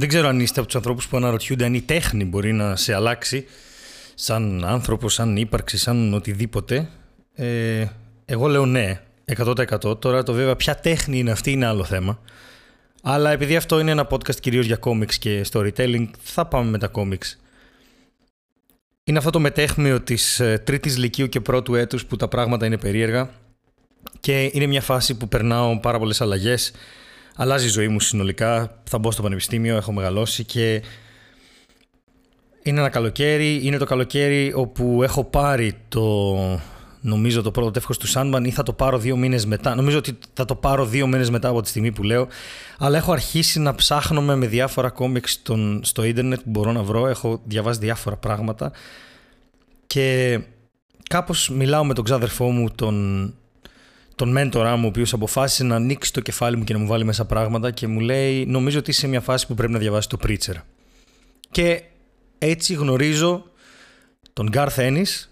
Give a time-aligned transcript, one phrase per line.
[0.00, 2.94] Δεν ξέρω αν είστε από τους ανθρώπους που αναρωτιούνται αν η τέχνη μπορεί να σε
[2.94, 3.46] αλλάξει
[4.14, 6.88] σαν άνθρωπος, σαν ύπαρξη, σαν οτιδήποτε.
[7.34, 7.86] Ε,
[8.24, 9.00] εγώ λέω ναι,
[9.36, 10.00] 100%.
[10.00, 12.20] Τώρα το βέβαια ποια τέχνη είναι αυτή είναι άλλο θέμα.
[13.02, 16.90] Αλλά επειδή αυτό είναι ένα podcast κυρίως για comics και storytelling, θα πάμε με τα
[16.92, 17.36] comics.
[19.04, 22.78] Είναι αυτό το μετέχμιο της ε, τρίτης λυκείου και πρώτου έτους που τα πράγματα είναι
[22.78, 23.30] περίεργα
[24.20, 26.72] και είναι μια φάση που περνάω πάρα πολλές αλλαγές.
[27.40, 30.82] Αλλάζει η ζωή μου συνολικά, θα μπω στο πανεπιστήμιο, έχω μεγαλώσει και
[32.62, 36.34] είναι ένα καλοκαίρι, είναι το καλοκαίρι όπου έχω πάρει το
[37.00, 39.74] νομίζω το πρώτο τεύχος του Sandman ή θα το πάρω δύο μήνες μετά.
[39.74, 42.28] Νομίζω ότι θα το πάρω δύο μήνες μετά από τη στιγμή που λέω.
[42.78, 45.42] Αλλά έχω αρχίσει να ψάχνομαι με διάφορα κόμιξ
[45.80, 47.06] στο ίντερνετ που μπορώ να βρω.
[47.06, 48.72] Έχω διαβάσει διάφορα πράγματα.
[49.86, 50.40] Και
[51.08, 53.34] κάπως μιλάω με τον ξάδερφό μου, τον,
[54.20, 57.04] τον μέντορά μου, ο οποίος αποφάσισε να ανοίξει το κεφάλι μου και να μου βάλει
[57.04, 60.06] μέσα πράγματα και μου λέει νομίζω ότι είσαι σε μια φάση που πρέπει να διαβάσεις
[60.06, 60.54] το Preacher.
[61.50, 61.82] Και
[62.38, 63.44] έτσι γνωρίζω
[64.32, 65.28] τον Garth Ennis,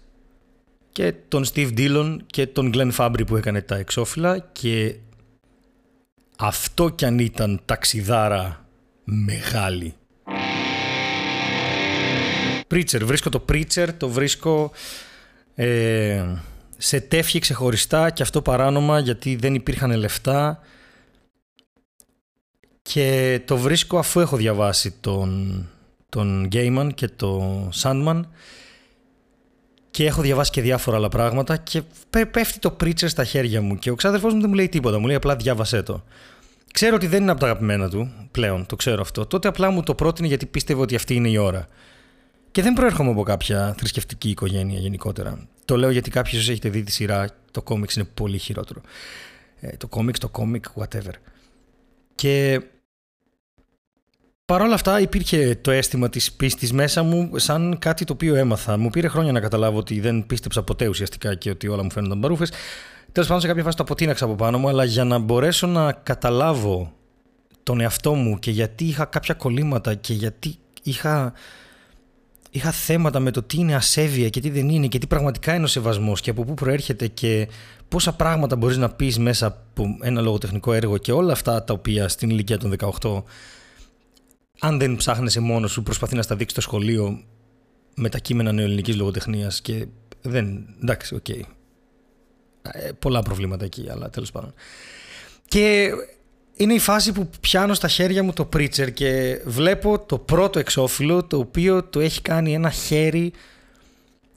[0.91, 4.95] και τον Steve Dillon και τον Glenn Fabry που έκανε τα εξώφυλλα και
[6.37, 8.65] αυτό κι αν ήταν ταξιδάρα
[9.03, 9.93] μεγάλη.
[12.71, 14.71] Preacher, βρίσκω το Preacher, το βρίσκω
[15.55, 16.23] ε,
[16.81, 20.59] σε τεύχη ξεχωριστά και αυτό παράνομα γιατί δεν υπήρχαν λεφτά
[22.81, 25.65] και το βρίσκω αφού έχω διαβάσει τον,
[26.09, 28.21] τον Gaiman και τον Sandman
[29.91, 31.81] και έχω διαβάσει και διάφορα άλλα πράγματα και
[32.31, 35.05] πέφτει το preacher στα χέρια μου και ο ξάδερφός μου δεν μου λέει τίποτα, μου
[35.05, 36.03] λέει απλά διάβασέ το.
[36.73, 39.25] Ξέρω ότι δεν είναι από τα αγαπημένα του πλέον, το ξέρω αυτό.
[39.25, 41.67] Τότε απλά μου το πρότεινε γιατί πίστευε ότι αυτή είναι η ώρα.
[42.51, 45.47] Και δεν προέρχομαι από κάποια θρησκευτική οικογένεια γενικότερα.
[45.69, 48.81] Το λέω γιατί κάποιος έχετε δει τη σειρά, το κόμιξ είναι πολύ χειρότερο.
[49.59, 51.13] Ε, το κόμιξ, το κόμικ, whatever.
[52.15, 52.61] Και
[54.45, 58.77] Παρ' όλα αυτά υπήρχε το αίσθημα της πίστης μέσα μου σαν κάτι το οποίο έμαθα.
[58.77, 62.19] Μου πήρε χρόνια να καταλάβω ότι δεν πίστεψα ποτέ ουσιαστικά και ότι όλα μου φαίνονταν
[62.19, 62.51] παρούφες.
[63.11, 65.91] Τέλος πάντων σε κάποια φάση το αποτείναξα από πάνω μου, αλλά για να μπορέσω να
[65.91, 66.93] καταλάβω
[67.63, 71.33] τον εαυτό μου και γιατί είχα κάποια κολλήματα και γιατί είχα,
[72.49, 75.63] είχα θέματα με το τι είναι ασέβεια και τι δεν είναι και τι πραγματικά είναι
[75.63, 77.47] ο σεβασμός και από πού προέρχεται και
[77.87, 82.07] πόσα πράγματα μπορείς να πεις μέσα από ένα λογοτεχνικό έργο και όλα αυτά τα οποία
[82.07, 83.23] στην ηλικία των 18
[84.59, 87.23] αν δεν ψάχνεσαι μόνος σου, προσπαθεί να στα δείξει το σχολείο
[87.95, 89.85] με τα κείμενα νεοελληνικής λογοτεχνίας και
[90.21, 90.75] δεν...
[90.81, 91.25] εντάξει, OK.
[91.27, 91.41] Okay.
[92.61, 94.53] Ε, πολλά προβλήματα εκεί, αλλά τέλος πάντων.
[95.47, 95.89] Και
[96.59, 101.23] είναι η φάση που πιάνω στα χέρια μου το Preacher και βλέπω το πρώτο εξώφυλλο
[101.23, 103.31] το οποίο το έχει κάνει ένα χέρι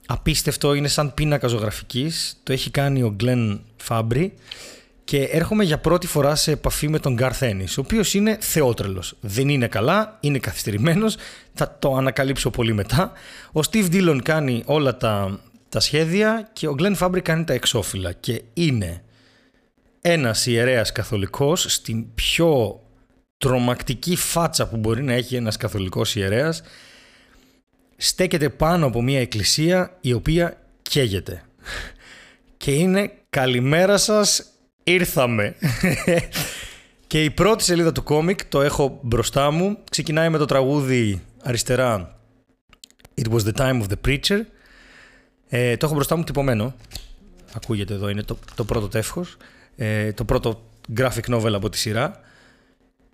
[0.05, 2.39] απίστευτο, είναι σαν πίνακα ζωγραφικής.
[2.43, 4.29] Το έχει κάνει ο Glenn Fabry
[5.03, 9.15] και έρχομαι για πρώτη φορά σε επαφή με τον Garth Ennis, ο οποίος είναι θεότρελος.
[9.19, 11.15] Δεν είναι καλά, είναι καθυστερημένος,
[11.53, 13.11] θα το ανακαλύψω πολύ μετά.
[13.51, 18.11] Ο Steve Dillon κάνει όλα τα, τα σχέδια και ο Glenn Fabry κάνει τα εξώφυλλα
[18.11, 19.03] και είναι
[20.05, 22.81] ένας ιερέας καθολικός στην πιο
[23.37, 26.63] τρομακτική φάτσα που μπορεί να έχει ένας καθολικός ιερέας
[27.97, 31.43] στέκεται πάνω από μια εκκλησία η οποία καίγεται.
[32.57, 34.53] Και είναι καλημέρα σας
[34.83, 35.55] Ήρθαμε.
[37.07, 42.17] και η πρώτη σελίδα του κόμικ, το έχω μπροστά μου, ξεκινάει με το τραγούδι αριστερά
[43.21, 44.41] It was the time of the preacher.
[45.49, 46.75] Ε, το έχω μπροστά μου τυπωμένο.
[47.53, 49.37] Ακούγεται εδώ, είναι το, το πρώτο τεύχος.
[49.75, 50.61] Ε, το πρώτο
[50.97, 52.19] graphic novel από τη σειρά.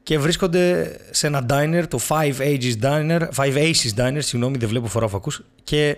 [0.03, 4.88] Και βρίσκονται σε ένα diner, το Five Ages Diner, Five Aces Diner, συγγνώμη, δεν βλέπω
[4.88, 5.44] φορά φακούς.
[5.64, 5.97] Και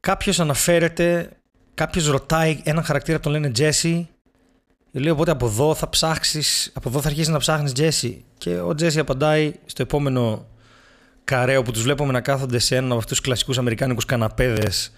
[0.00, 1.30] κάποιος αναφέρεται
[1.74, 4.08] κάποιος ρωτάει έναν χαρακτήρα που τον λένε Τζέσι.
[4.92, 8.24] Λέει οπότε από εδώ θα ψάξεις, από εδώ θα αρχίσεις να ψάχνεις Τζέσι.
[8.38, 10.46] Και ο Τζέσι απαντάει στο επόμενο
[11.24, 14.92] καρέο που τους βλέπουμε να κάθονται σε έναν από αυτούς του κλασικούς Αμερικάνικους καναπέδες,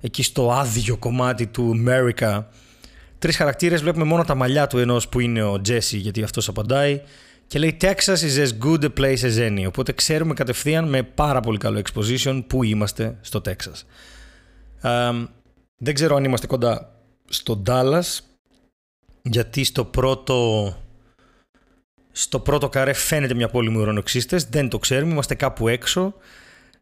[0.00, 2.42] εκεί στο άδειο κομμάτι του America.
[3.24, 7.00] Τρεις χαρακτήρες, βλέπουμε μόνο τα μαλλιά του ενός που είναι ο Τζέσι, γιατί αυτός απαντάει.
[7.46, 9.64] Και λέει Texas is as good a place as any.
[9.66, 13.82] Οπότε ξέρουμε κατευθείαν με πάρα πολύ καλό exposition που είμαστε στο Texas.
[15.76, 18.18] Δεν ξέρω αν είμαστε κοντά στο Dallas,
[19.22, 20.68] γιατί στο πρώτο,
[22.12, 24.44] στο πρώτο καρέ φαίνεται μια πόλη με ουρανοξύστες.
[24.44, 26.14] Δεν το ξέρουμε, είμαστε κάπου έξω.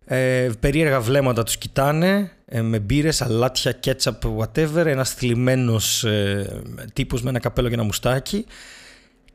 [0.04, 4.87] Ε, περίεργα βλέμματα τους κοιτάνε, ε, με μπύρες, αλάτια, κέτσαπ, whatever.
[4.87, 6.62] Ένας θλιμμένος ε,
[6.93, 8.46] τύπος με ένα καπέλο και ένα μουστάκι.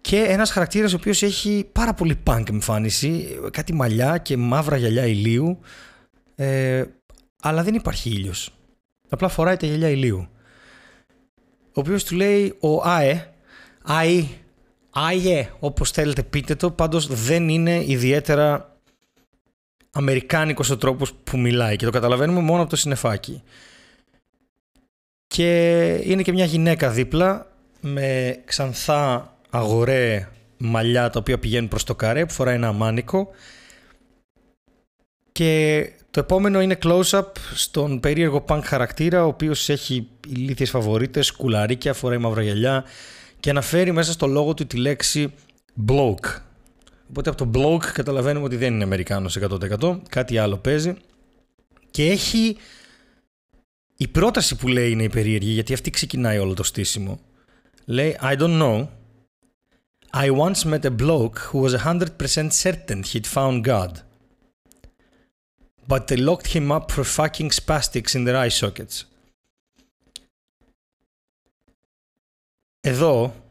[0.01, 5.05] Και ένας χαρακτήρας ο οποίος έχει πάρα πολύ punk εμφάνιση, κάτι μαλλιά και μαύρα γυαλιά
[5.05, 5.59] ηλίου.
[6.35, 6.83] Ε,
[7.41, 8.49] αλλά δεν υπάρχει ήλιος.
[9.09, 10.27] Απλά φοράει τα γυαλιά ηλίου.
[11.67, 13.33] Ο οποίος του λέει ο ΑΕ,
[13.83, 14.27] ΑΕ,
[14.99, 18.76] Άγιε, όπως θέλετε πείτε το, πάντως δεν είναι ιδιαίτερα
[19.91, 23.43] αμερικάνικος ο τρόπος που μιλάει και το καταλαβαίνουμε μόνο από το συνεφάκι.
[25.27, 27.51] Και είναι και μια γυναίκα δίπλα
[27.81, 33.29] με ξανθά αγορέ μαλλιά τα οποία πηγαίνουν προς το καρέ που φοράει ένα μάνικο
[35.31, 41.93] και το επόμενο είναι close-up στον περίεργο punk χαρακτήρα ο οποίος έχει ηλίθιες φαβορίτες, κουλαρίκια,
[41.93, 42.83] φοράει μαύρα γυαλιά
[43.39, 45.33] και αναφέρει μέσα στο λόγο του τη λέξη
[45.87, 46.41] bloke.
[47.09, 50.95] Οπότε από το bloke καταλαβαίνουμε ότι δεν είναι Αμερικάνος 100% κάτι άλλο παίζει
[51.91, 52.57] και έχει
[53.97, 57.19] η πρόταση που λέει είναι η περίεργη γιατί αυτή ξεκινάει όλο το στήσιμο.
[57.85, 58.87] Λέει I don't know
[60.13, 63.91] I once met a bloke who was 100% certain he'd found God.
[65.87, 69.05] But they locked him up for fucking spastics in their eye sockets.
[72.79, 73.46] Εδώ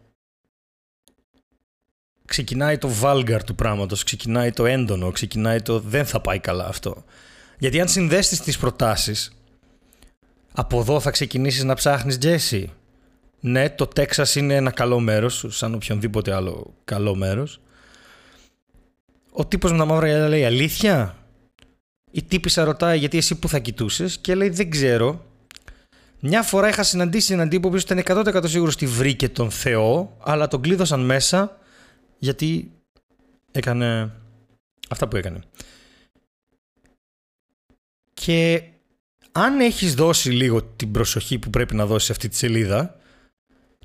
[2.26, 7.04] ξεκινάει το vulgar του πράγματος, ξεκινάει το έντονο, ξεκινάει το δεν θα πάει καλά αυτό.
[7.58, 9.36] Γιατί αν συνδέσεις τις προτάσεις,
[10.52, 12.70] από εδώ θα ξεκινήσεις να ψάχνεις Τζέσι.
[13.40, 17.60] Ναι, το Τέξας είναι ένα καλό μέρος, σαν οποιονδήποτε άλλο καλό μέρος.
[19.32, 21.16] Ο τύπος με τα μαύρα γυαλιά λέει αλήθεια;
[22.10, 25.24] Η τύπησα ρωτάει γιατί εσύ που θα κοιτούσες; Και λέει δεν ξέρω.
[26.20, 30.48] Μια φορά είχα συναντήσει έναν τύπο που ήταν 100% σίγουρος ότι βρήκε τον Θεό, αλλά
[30.48, 31.58] τον κλείδωσαν μέσα
[32.18, 32.72] γιατί
[33.52, 34.12] έκανε
[34.88, 35.40] αυτά που έκανε.
[38.14, 38.62] Και
[39.32, 42.96] αν έχεις δώσει λίγο την προσοχή που πρέπει να δώσεις σε αυτή τη σελίδα,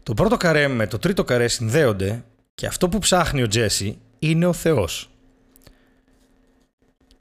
[0.03, 4.45] το πρώτο καρέ με το τρίτο καρέ συνδέονται και αυτό που ψάχνει ο Τζέσι είναι
[4.45, 5.09] ο Θεός.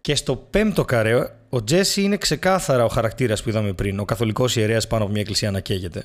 [0.00, 4.56] Και στο πέμπτο καρέ ο Τζέσι είναι ξεκάθαρα ο χαρακτήρας που είδαμε πριν, ο καθολικός
[4.56, 6.04] ιερέας πάνω από μια εκκλησία να καίγεται.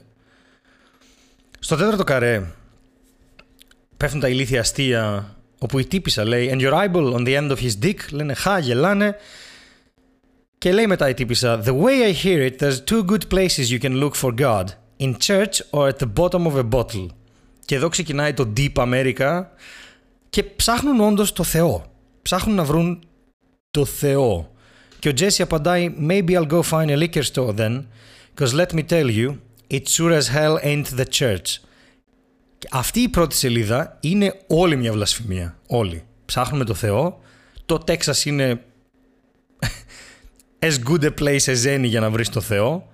[1.59, 2.43] Στο τέταρτο καρέ
[3.97, 7.57] πέφτουν τα ηλίθια αστεία όπου η τύπησα λέει «And your eyeball on the end of
[7.57, 9.15] his dick» λένε «Χα, γελάνε»
[10.57, 13.79] και λέει μετά η τύπησα «The way I hear it, there's two good places you
[13.79, 14.65] can look for God,
[14.99, 17.07] in church or at the bottom of a bottle».
[17.65, 19.43] Και εδώ ξεκινάει το Deep America
[20.29, 21.85] και ψάχνουν όντως το Θεό.
[22.21, 22.99] Ψάχνουν να βρουν
[23.71, 24.51] το Θεό.
[24.99, 27.85] Και ο Jesse απαντάει «Maybe I'll go find a liquor store then,
[28.35, 29.37] because let me tell you,
[29.69, 31.64] it sure as hell ain't the church».
[32.71, 35.57] Αυτή η πρώτη σελίδα είναι όλη μια βλασφημία.
[35.67, 36.03] Όλη.
[36.25, 37.21] Ψάχνουμε το Θεό.
[37.65, 38.63] Το Τέξας είναι
[40.67, 42.91] as good a place as any για να βρεις το Θεό.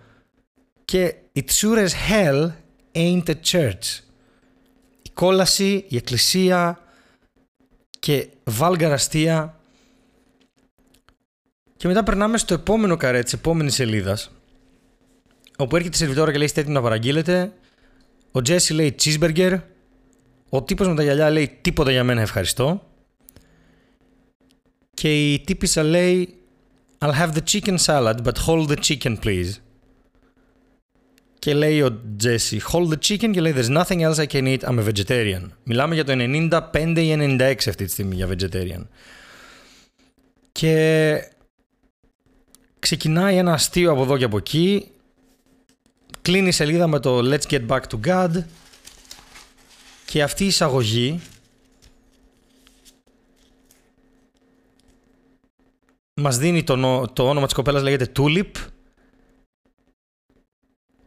[0.86, 2.52] Και it sure as hell
[2.96, 4.00] ain't a church.
[5.02, 6.80] Η κόλαση, η εκκλησία
[8.00, 9.60] και βάλγαραστία.
[11.78, 14.32] Και μετά περνάμε στο επόμενο καρέ της επόμενης σελίδας
[15.62, 17.54] όπου έρχεται η σερβιτόρα και λέει είστε έτοιμοι να παραγγείλετε
[18.32, 19.60] ο Τζέσι λέει cheeseburger.
[20.50, 22.88] Ο τύπος με τα γυαλιά λέει τίποτα για μένα ευχαριστώ.
[24.94, 26.36] Και η τύπησα λέει
[26.98, 29.52] I'll have the chicken salad but hold the chicken please.
[31.40, 34.60] Και λέει ο Τζέσι hold the chicken και λέει there's nothing else I can eat
[34.60, 35.50] I'm a vegetarian.
[35.64, 38.86] Μιλάμε για το 95 ή 96 αυτή τη στιγμή για vegetarian.
[40.52, 41.16] Και
[42.80, 44.92] ξεκινάει ένα αστείο από εδώ και από εκεί
[46.22, 48.44] Κλείνει η σελίδα με το Let's get back to God
[50.06, 51.22] και αυτή η εισαγωγή
[56.14, 58.52] μας δίνει το, το όνομα της κοπέλας λέγεται Tulip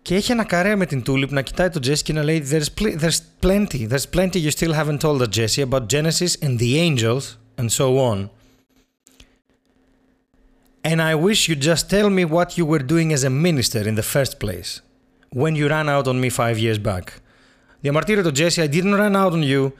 [0.02, 2.80] και έχει ένα καρέ με την Tulip να κοιτάει τον Jesse και να λέει there's,
[2.80, 6.78] pl- there's plenty, there's plenty you still haven't told the Jesse about Genesis and the
[6.78, 8.30] angels and so on.
[10.90, 13.94] And I wish you just tell me what you were doing as a minister in
[13.94, 14.84] the first place
[15.34, 17.03] when you ran out on me five years back.
[17.81, 19.72] Διαμαρτύρεται το Jesse, I didn't run out on you.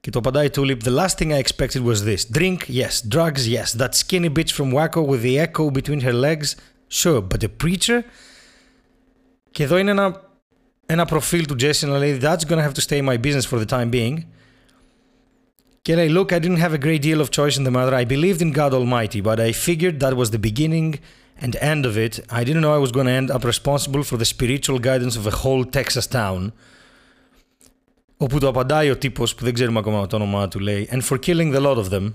[0.00, 2.24] Και το απαντάει Tulip, the last thing I expected was this.
[2.24, 3.02] Drink, yes.
[3.08, 3.72] Drugs, yes.
[3.72, 6.56] That skinny bitch from Waco with the echo between her legs.
[6.88, 8.04] Sure, but a preacher?
[9.50, 10.22] Και εδώ είναι ένα,
[10.86, 13.68] ένα προφίλ του Jesse να λέει That's gonna have to stay my business for the
[13.68, 14.26] time being.
[15.82, 17.94] Και λέει Look, I didn't have a great deal of choice in the matter.
[17.94, 20.98] I believed in God Almighty, but I figured that was the beginning
[21.42, 24.16] and end of it, I didn't know I was going to end up responsible for
[24.18, 26.52] the spiritual guidance of a whole Texas town.
[28.16, 31.18] Όπου το απαντάει ο τύπος που δεν ξέρουμε ακόμα το όνομά του, λέει And for
[31.18, 32.12] killing the lot of them.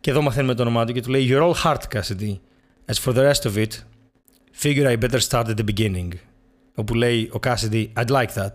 [0.00, 2.38] και εδώ μαθαίνουμε το όνομά του και του λέει You're all heart, Cassidy.
[2.86, 3.84] As for the rest of it,
[4.52, 6.08] figure I better start at the beginning.
[6.74, 8.52] Όπου λέει ο Cassidy I'd like that.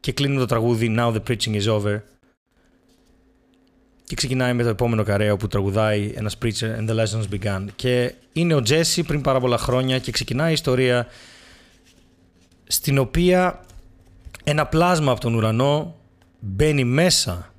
[0.00, 1.98] Και κλείνει το τραγούδι Now the preaching is over.
[4.07, 7.65] Και ξεκινάει με το επόμενο καρέο που τραγουδάει ένα preacher and the lessons began.
[7.75, 11.07] Και είναι ο Τζέσι πριν πάρα πολλά χρόνια και ξεκινάει η ιστορία
[12.67, 13.65] στην οποία
[14.43, 15.95] ένα πλάσμα από τον ουρανό
[16.39, 17.53] μπαίνει μέσα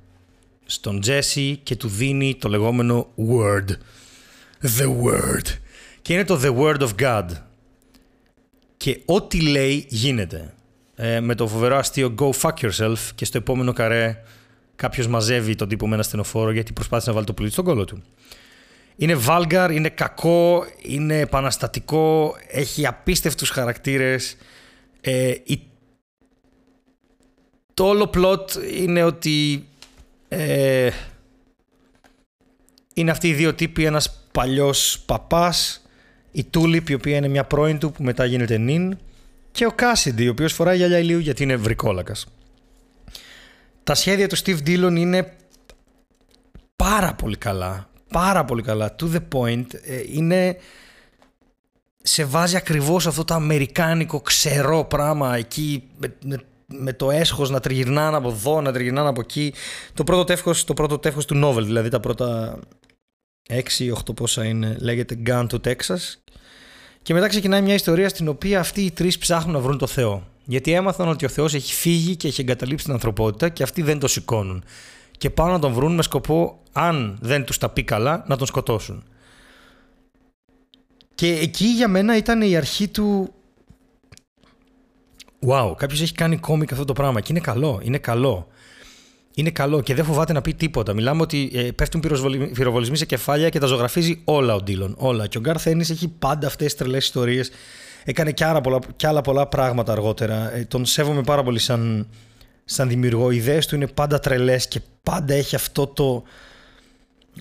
[0.65, 3.67] στον Jesse και του δίνει το λεγόμενο word.
[4.77, 5.45] The word.
[6.01, 7.25] Και είναι το the word of God.
[8.77, 10.53] Και ό,τι λέει γίνεται.
[10.95, 14.23] Ε, με το φοβερό αστείο go fuck yourself και στο επόμενο καρέ
[14.79, 17.85] κάποιος μαζεύει τον τύπο με ένα στενοφόρο γιατί προσπάθησε να βάλει το πουλί στον κόλο
[17.85, 18.03] του.
[18.95, 24.37] Είναι βάλγκαρ, είναι κακό, είναι επαναστατικό, έχει απίστευτους χαρακτήρες.
[25.01, 25.61] Ε, η...
[27.73, 28.45] Το όλο plot
[28.77, 29.67] είναι ότι
[30.27, 30.89] ε,
[32.93, 35.85] είναι αυτοί οι δύο τύποι, ένας παλιός παπάς,
[36.31, 38.97] η Τούλιπ η οποία είναι μια πρώην του που μετά γίνεται νυν
[39.51, 42.27] και ο Κάσιντι ο οποίος φοράει γυαλιά ηλίου γιατί είναι βρικόλακας.
[43.89, 45.33] Τα σχέδια του Steve Dillon είναι
[46.75, 48.95] πάρα πολύ καλά πάρα πολύ καλά.
[48.99, 49.65] To the point.
[49.83, 50.57] Ε, είναι...
[52.03, 56.15] Σε βάζει ακριβώς αυτό το αμερικάνικο ξερό πράγμα εκεί με,
[56.67, 59.53] με, το έσχος να τριγυρνάνε από εδώ, να τριγυρνάνε από εκεί.
[59.93, 62.59] Το πρώτο τεύχος, το πρώτο τεύχος του novel, δηλαδή τα πρώτα
[63.49, 66.15] 6-8 πόσα είναι, λέγεται Gun to Texas.
[67.01, 70.27] Και μετά ξεκινάει μια ιστορία στην οποία αυτοί οι τρεις ψάχνουν να βρουν το Θεό.
[70.49, 73.99] Γιατί έμαθαν ότι ο Θεός έχει φύγει και έχει εγκαταλείψει την ανθρωπότητα και αυτοί δεν
[73.99, 74.63] το σηκώνουν
[75.17, 78.47] και πάνε να τον βρουν με σκοπό, αν δεν τους τα πει καλά, να τον
[78.47, 79.03] σκοτώσουν.
[81.15, 83.33] Και εκεί για μένα ήταν η αρχή του
[85.47, 88.47] Wow, κάποιος έχει κάνει κόμικ αυτό το πράγμα και είναι καλό, είναι καλό.
[89.33, 90.93] Είναι καλό και δεν φοβάται να πει τίποτα.
[90.93, 92.01] Μιλάμε ότι ε, πέφτουν
[92.53, 94.95] πυροβολισμοί σε κεφάλια και τα ζωγραφίζει όλα ο Ντίλον.
[94.97, 95.27] Όλα.
[95.27, 97.51] Και ο Γκάρ Ένι έχει πάντα αυτές τις τρελές ιστορίες.
[98.03, 100.55] Έκανε και, πολλά, και άλλα πολλά πράγματα αργότερα.
[100.55, 102.07] Ε, τον σέβομαι πάρα πολύ σαν
[102.69, 103.31] σαν δημιουργό.
[103.31, 106.23] Οι ιδέες του είναι πάντα τρελές και πάντα έχει αυτό το,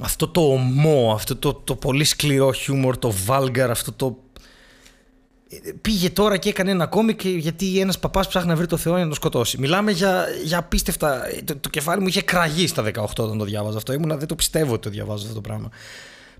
[0.01, 4.19] αυτό το ομό, αυτό το, το πολύ σκληρό χιούμορ, το βάλγκαρ, αυτό το...
[5.81, 9.03] Πήγε τώρα και έκανε ένα κόμικ γιατί ένας παπάς ψάχνει να βρει το Θεό για
[9.03, 9.59] να τον σκοτώσει.
[9.59, 11.23] Μιλάμε για, για απίστευτα...
[11.45, 13.93] Το, το κεφάλι μου είχε κραγεί στα 18 όταν το διάβαζα αυτό.
[13.93, 15.69] Ήμουνα, δεν το πιστεύω ότι το διαβάζω αυτό το πράγμα.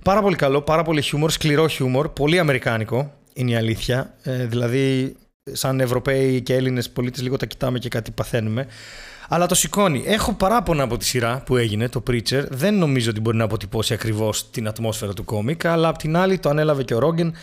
[0.03, 4.15] Πάρα πολύ καλό, πάρα πολύ χιούμορ, σκληρό χιούμορ, πολύ αμερικάνικο είναι η αλήθεια.
[4.23, 5.17] Ε, δηλαδή
[5.53, 8.67] σαν Ευρωπαίοι και Έλληνες πολίτες, λίγο τα κοιτάμε και κάτι παθαίνουμε.
[9.29, 10.03] Αλλά το σηκώνει.
[10.07, 12.45] Έχω παράπονα από τη σειρά που έγινε, το Preacher.
[12.49, 16.39] Δεν νομίζω ότι μπορεί να αποτυπώσει ακριβώς την ατμόσφαιρα του κόμικ, αλλά απ' την άλλη
[16.39, 17.35] το ανέλαβε και ο Ρόγκεν,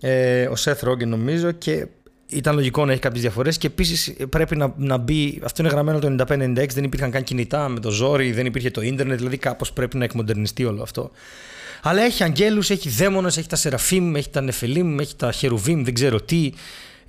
[0.00, 1.86] ε, ο Σεθ Ρόγκεν νομίζω, και
[2.32, 3.58] ήταν λογικό να έχει κάποιες διαφορές.
[3.58, 5.40] Και επίσης πρέπει να, να μπει.
[5.44, 8.80] Αυτό είναι γραμμένο το 95-96, δεν υπήρχαν καν κινητά με το ζόρι, δεν υπήρχε το
[8.80, 11.10] ίντερνετ, δηλαδή κάπως πρέπει να εκμοντερνιστεί όλο αυτό.
[11.82, 15.94] Αλλά έχει αγγέλους, έχει δαίμονες, έχει τα σεραφίμ, έχει τα νεφελίμ, έχει τα χερουβίμ, δεν
[15.94, 16.52] ξέρω τι.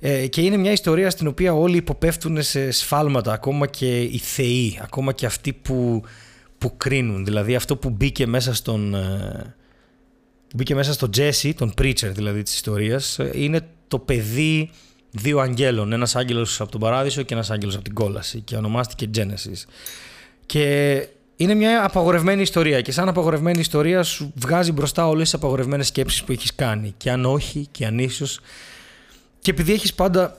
[0.00, 4.78] Ε, και είναι μια ιστορία στην οποία όλοι υποπέφτουν σε σφάλματα, ακόμα και οι θεοί,
[4.82, 6.02] ακόμα και αυτοί που,
[6.58, 7.24] που κρίνουν.
[7.24, 8.94] Δηλαδή αυτό που μπήκε μέσα στον...
[8.94, 9.54] Ε,
[10.54, 14.70] μπήκε μέσα στον Τζέσι, τον preacher δηλαδή της ιστορίας, ε, είναι το παιδί
[15.14, 15.92] δύο αγγέλων.
[15.92, 19.64] Ένας άγγελος από τον Παράδεισο και ένας άγγελος από την κόλαση και ονομάστηκε Genesis.
[20.46, 25.86] Και είναι μια απαγορευμένη ιστορία και σαν απαγορευμένη ιστορία σου βγάζει μπροστά όλες τις απαγορευμένες
[25.86, 26.94] σκέψεις που έχεις κάνει.
[26.96, 28.40] Και αν όχι και αν ίσως
[29.40, 30.36] και επειδή έχεις πάντα.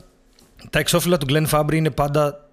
[0.70, 2.50] Τα εξώφυλλα του Glenn Fabry είναι πάντα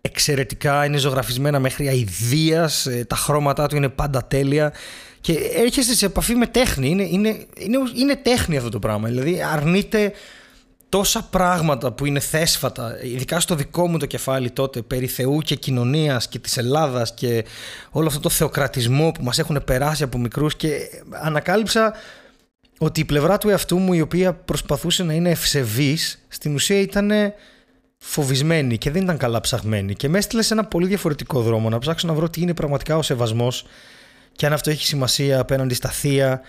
[0.00, 4.72] εξαιρετικά, είναι ζωγραφισμένα μέχρι αηδίας, ε, τα χρώματά του είναι πάντα τέλεια
[5.20, 6.88] και έρχεσαι σε επαφή με τέχνη.
[6.88, 9.08] Είναι, είναι, είναι, είναι τέχνη αυτό το πράγμα.
[9.08, 10.12] Δηλαδή αρνείται
[10.92, 15.54] τόσα πράγματα που είναι θέσφατα, ειδικά στο δικό μου το κεφάλι τότε, περί Θεού και
[15.54, 17.44] κοινωνίας και της Ελλάδας και
[17.90, 20.78] όλο αυτό το θεοκρατισμό που μας έχουν περάσει από μικρούς και
[21.10, 21.94] ανακάλυψα
[22.78, 27.10] ότι η πλευρά του εαυτού μου η οποία προσπαθούσε να είναι ευσεβής στην ουσία ήταν
[27.98, 29.94] φοβισμένη και δεν ήταν καλά ψαγμένη.
[29.94, 32.96] Και με έστειλε σε ένα πολύ διαφορετικό δρόμο να ψάξω να βρω τι είναι πραγματικά
[32.96, 33.66] ο σεβασμός
[34.32, 36.40] και αν αυτό έχει σημασία απέναντι στα θεία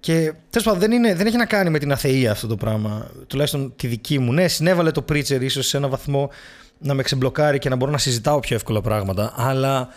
[0.00, 3.10] και τέλος πάντων δεν, είναι, δεν έχει να κάνει με την αθεία αυτό το πράγμα,
[3.26, 4.32] τουλάχιστον τη δική μου.
[4.32, 6.30] Ναι, συνέβαλε το Preacher ίσως σε ένα βαθμό
[6.78, 9.88] να με ξεμπλοκάρει και να μπορώ να συζητάω πιο εύκολα πράγματα, αλλά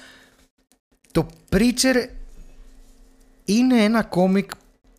[1.12, 2.08] το Preacher
[3.46, 4.52] είναι ένα κόμικ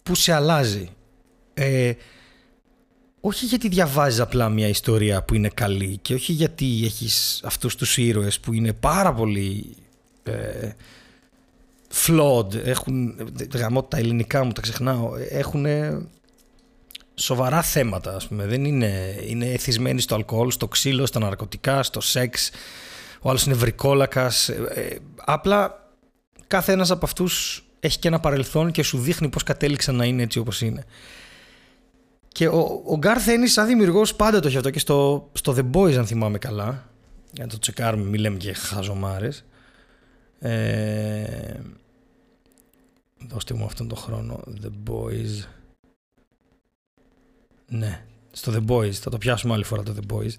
[0.02, 0.88] που σε αλλάζει.
[1.54, 1.92] Ε,
[3.21, 7.97] όχι γιατί διαβάζεις απλά μια ιστορία που είναι καλή και όχι γιατί έχεις αυτούς τους
[7.97, 9.76] ήρωες που είναι πάρα πολύ
[10.23, 10.71] ε,
[11.93, 13.15] flawed, έχουν,
[13.55, 15.67] γαμώ τα ελληνικά μου τα ξεχνάω, έχουν
[17.15, 22.01] σοβαρά θέματα ας πούμε, δεν είναι, είναι εθισμένοι στο αλκοόλ, στο ξύλο, στα ναρκωτικά, στο
[22.01, 22.51] σεξ,
[23.21, 25.91] ο άλλος είναι βρικόλακας, ε, ε, απλά
[26.47, 30.23] κάθε ένας από αυτούς έχει και ένα παρελθόν και σου δείχνει πώς κατέληξαν να είναι
[30.23, 30.85] έτσι όπως είναι.
[32.29, 35.77] Και ο, ο Garth Ennis σαν δημιουργός πάντα το έχει αυτό και στο, στο The
[35.77, 36.91] Boys αν θυμάμαι καλά.
[37.31, 39.45] Για να το τσεκάρουμε, μην λέμε και χαζομάρες.
[40.39, 41.55] Ε,
[43.29, 44.41] δώστε μου αυτόν τον χρόνο.
[44.62, 45.45] The Boys.
[47.69, 48.93] Ναι, στο The Boys.
[48.93, 50.33] Θα το πιάσουμε άλλη φορά το The Boys.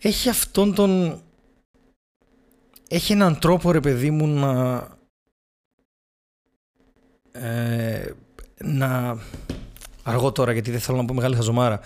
[0.00, 1.22] Έχει αυτόν τον
[2.88, 4.86] έχει έναν τρόπο ρε παιδί μου να
[7.32, 8.12] ε,
[8.60, 9.18] να
[10.02, 11.80] αργώ τώρα γιατί δεν θέλω να πω μεγάλη χαζομάρα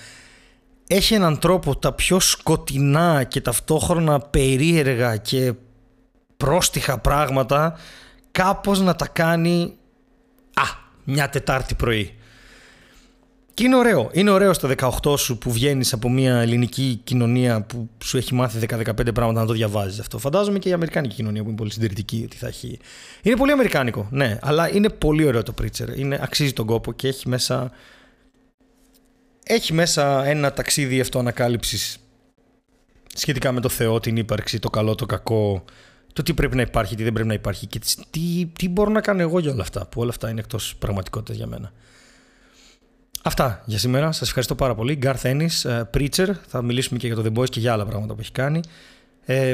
[0.86, 5.52] έχει έναν τρόπο τα πιο σκοτεινά και ταυτόχρονα περίεργα και
[6.36, 7.78] πρόστιχα πράγματα
[8.30, 9.76] κάπως να τα κάνει
[10.54, 10.62] α,
[11.04, 12.14] μια Τετάρτη πρωί.
[13.54, 14.10] Και είναι ωραίο.
[14.12, 14.70] Είναι ωραίο στο
[15.02, 19.46] 18 σου που βγαίνεις από μια ελληνική κοινωνία που σου έχει μάθει 10-15 πράγματα να
[19.46, 20.18] το διαβάζεις αυτό.
[20.18, 22.78] Φαντάζομαι και η Αμερικάνικη κοινωνία που είναι πολύ συντηρητική ότι θα έχει.
[23.22, 25.96] Είναι πολύ Αμερικάνικο, ναι, αλλά είναι πολύ ωραίο το Preacher.
[25.96, 27.70] Είναι, αξίζει τον κόπο και έχει μέσα.
[29.44, 31.96] Έχει μέσα ένα ταξίδι αυτοανακάλυψης
[33.14, 35.64] σχετικά με το Θεό, την ύπαρξη, το καλό, το κακό,
[36.12, 39.00] το τι πρέπει να υπάρχει, τι δεν πρέπει να υπάρχει και τι, τι μπορώ να
[39.00, 41.72] κάνω εγώ για όλα αυτά, που όλα αυτά είναι εκτός πραγματικότητας για μένα.
[43.22, 44.12] Αυτά για σήμερα.
[44.12, 44.98] Σας ευχαριστώ πάρα πολύ.
[45.02, 46.28] Garth Ennis, uh, Preacher.
[46.46, 48.60] Θα μιλήσουμε και για το The Boys και για άλλα πράγματα που έχει κάνει.
[49.24, 49.50] Ε,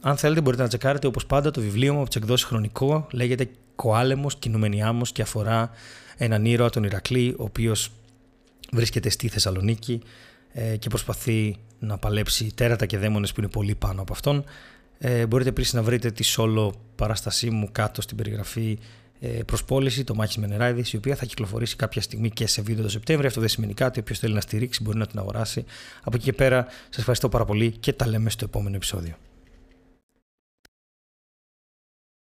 [0.00, 3.06] αν θέλετε μπορείτε να τσεκάρετε όπως πάντα το βιβλίο μου από τις εκδόσεις Χρονικό.
[3.12, 5.70] Λέγεται Κοάλεμος, κινούμενη άμμος και αφορά
[6.16, 7.90] έναν ήρωα, τον Ηρακλή, ο οποίος
[8.72, 10.02] βρίσκεται στη Θεσσαλονίκη
[10.52, 14.44] ε, και προσπαθεί να παλέψει τέρατα και δαίμονες που είναι πολύ πάνω από αυτόν.
[15.04, 18.78] Ε, μπορείτε επίσης να βρείτε τη solo παράστασή μου κάτω στην περιγραφή
[19.20, 22.90] ε, προσπόληση, το Μάχης Μενεράιδη, η οποία θα κυκλοφορήσει κάποια στιγμή και σε βίντεο το
[22.90, 23.28] Σεπτέμβριο.
[23.28, 24.00] Αυτό δεν σημαίνει κάτι.
[24.00, 25.64] Όποιος θέλει να στηρίξει μπορεί να την αγοράσει.
[26.02, 29.14] Από εκεί και πέρα, σας ευχαριστώ πάρα πολύ και τα λέμε στο επόμενο επεισόδιο.